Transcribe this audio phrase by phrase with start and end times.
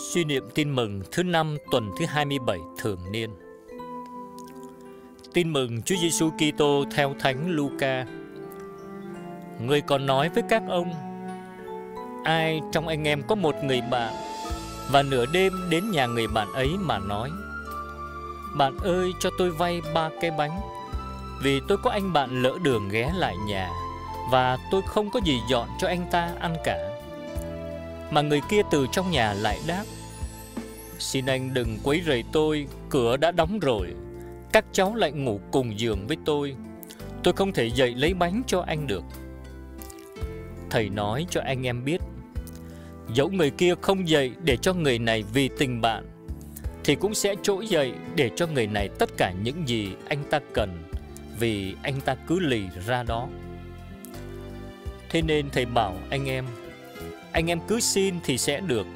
[0.00, 3.30] Suy niệm tin mừng thứ năm tuần thứ 27 thường niên.
[5.32, 8.06] Tin mừng Chúa Giêsu Kitô theo Thánh Luca.
[9.60, 10.92] Người còn nói với các ông:
[12.24, 14.14] Ai trong anh em có một người bạn
[14.90, 17.30] và nửa đêm đến nhà người bạn ấy mà nói:
[18.56, 20.60] Bạn ơi, cho tôi vay ba cái bánh,
[21.42, 23.70] vì tôi có anh bạn lỡ đường ghé lại nhà
[24.30, 26.89] và tôi không có gì dọn cho anh ta ăn cả
[28.10, 29.84] mà người kia từ trong nhà lại đáp.
[30.98, 33.88] Xin anh đừng quấy rầy tôi, Cửa đã đóng rồi.
[34.52, 36.56] Các cháu lại ngủ cùng giường với tôi.
[37.22, 39.04] Tôi không thể dậy lấy bánh cho anh được.
[40.70, 42.00] Thầy nói cho anh em biết,
[43.14, 46.06] Dẫu người kia không dậy để cho người này vì tình bạn,
[46.84, 50.40] Thì cũng sẽ trỗi dậy để cho người này tất cả những gì anh ta
[50.54, 50.82] cần,
[51.38, 53.28] Vì anh ta cứ lì ra đó.
[55.10, 56.44] Thế nên thầy bảo anh em
[57.32, 58.86] anh em cứ xin thì sẽ được,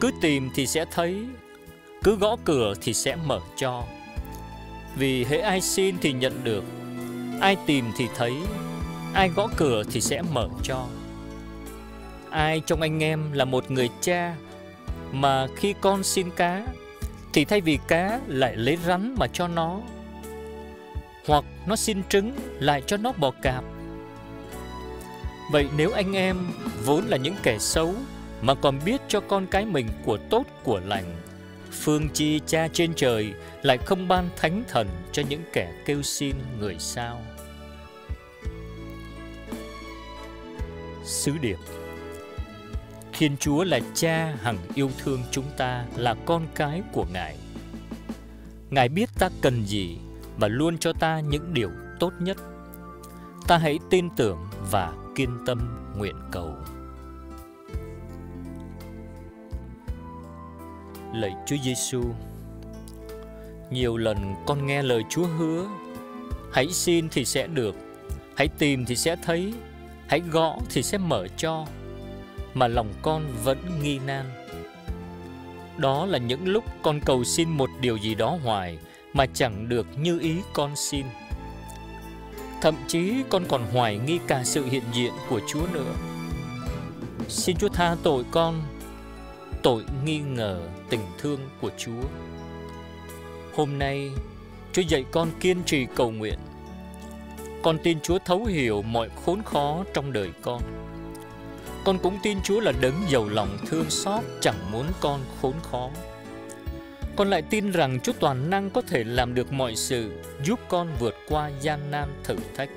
[0.00, 1.24] Cứ tìm thì sẽ thấy,
[2.04, 3.84] Cứ gõ cửa thì sẽ mở cho.
[4.96, 6.64] Vì hễ ai xin thì nhận được,
[7.40, 8.32] Ai tìm thì thấy,
[9.14, 10.86] Ai gõ cửa thì sẽ mở cho.
[12.30, 14.36] Ai trong anh em là một người cha
[15.12, 16.66] Mà khi con xin cá
[17.32, 19.80] Thì thay vì cá lại lấy rắn mà cho nó,
[21.26, 23.64] Hoặc nó xin trứng lại cho nó bò cạp.
[25.50, 26.36] Vậy nếu anh em
[26.84, 27.94] vốn là những kẻ xấu
[28.42, 31.16] mà còn biết cho con cái mình của tốt của lành,
[31.72, 33.32] phương chi cha trên trời
[33.62, 37.20] lại không ban thánh thần cho những kẻ kêu xin người sao?
[41.04, 41.58] Sứ điệp
[43.12, 47.36] Thiên Chúa là cha hằng yêu thương chúng ta là con cái của Ngài.
[48.70, 49.98] Ngài biết ta cần gì
[50.36, 52.36] và luôn cho ta những điều tốt nhất.
[53.48, 54.38] Ta hãy tin tưởng
[54.70, 55.58] và kiên tâm
[55.96, 56.54] nguyện cầu.
[61.14, 62.02] Lạy Chúa Giêsu,
[63.70, 65.66] nhiều lần con nghe lời Chúa hứa,
[66.52, 67.74] hãy xin thì sẽ được,
[68.36, 69.54] hãy tìm thì sẽ thấy,
[70.08, 71.66] hãy gõ thì sẽ mở cho,
[72.54, 74.24] mà lòng con vẫn nghi nan.
[75.76, 78.78] Đó là những lúc con cầu xin một điều gì đó hoài
[79.12, 81.06] mà chẳng được như ý con xin.
[82.62, 85.94] Thậm chí con còn hoài nghi cả sự hiện diện của Chúa nữa.
[87.28, 88.62] Xin Chúa tha tội con,
[89.62, 90.60] Tội nghi ngờ
[90.90, 92.02] tình thương của Chúa.
[93.54, 94.10] Hôm nay,
[94.72, 96.38] Chúa dạy con kiên trì cầu nguyện.
[97.62, 100.62] Con tin Chúa thấu hiểu mọi khốn khó trong đời con.
[101.84, 105.90] Con cũng tin Chúa là đấng giàu lòng thương xót Chẳng muốn con khốn khó
[107.18, 110.10] con lại tin rằng Chúa toàn năng có thể làm được mọi sự,
[110.44, 112.70] giúp con vượt qua gian nan thử thách.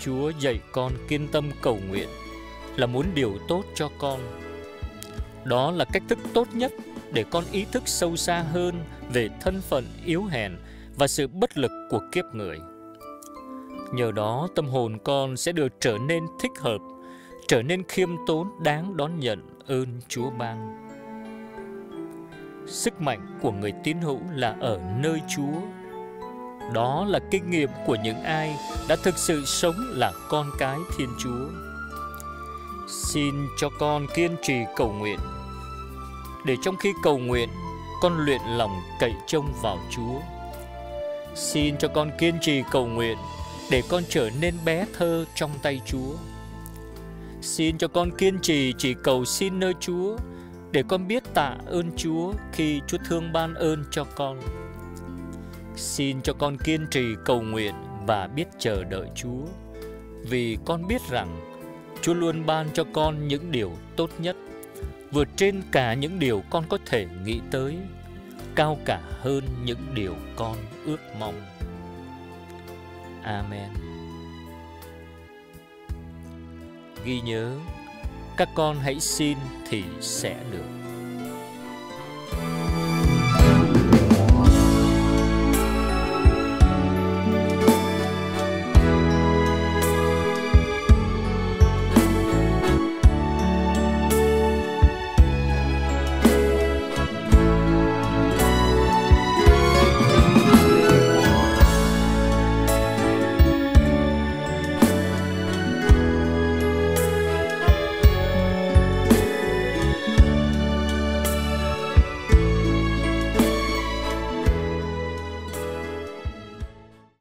[0.00, 2.08] Chúa dạy con kiên tâm cầu nguyện
[2.76, 4.20] là muốn điều tốt cho con.
[5.44, 6.72] Đó là cách thức tốt nhất
[7.12, 8.74] để con ý thức sâu xa hơn
[9.12, 10.56] về thân phận yếu hèn
[10.96, 12.58] và sự bất lực của kiếp người.
[13.92, 16.78] Nhờ đó tâm hồn con sẽ được trở nên thích hợp,
[17.48, 20.88] trở nên khiêm tốn đáng đón nhận ơn Chúa ban.
[22.68, 25.60] Sức mạnh của người tín hữu là ở nơi Chúa.
[26.72, 28.56] Đó là kinh nghiệm của những ai
[28.88, 31.48] đã thực sự sống là con cái Thiên Chúa.
[32.88, 35.18] Xin cho con kiên trì cầu nguyện,
[36.46, 37.48] để trong khi cầu nguyện,
[38.02, 40.20] con luyện lòng cậy trông vào Chúa.
[41.34, 43.18] Xin cho con kiên trì cầu nguyện,
[43.70, 46.12] để con trở nên bé thơ trong tay Chúa.
[47.42, 50.16] Xin cho con kiên trì chỉ cầu xin nơi Chúa,
[50.72, 54.40] để con biết tạ ơn Chúa khi Chúa thương ban ơn cho con.
[55.76, 57.74] Xin cho con kiên trì cầu nguyện
[58.06, 59.44] và biết chờ đợi Chúa,
[60.22, 61.40] vì con biết rằng
[62.02, 64.36] Chúa luôn ban cho con những điều tốt nhất,
[65.10, 67.78] vượt trên cả những điều con có thể nghĩ tới,
[68.54, 71.34] cao cả hơn những điều con ước mong.
[73.22, 73.68] Amen.
[77.04, 77.52] Ghi nhớ
[78.38, 79.38] các con hãy xin
[79.68, 80.77] thì sẽ được.